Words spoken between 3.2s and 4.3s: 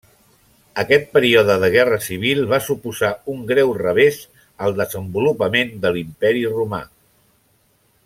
un greu revés